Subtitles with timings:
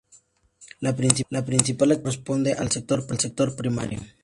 [0.79, 3.99] La principal actividad corresponde al sector primario.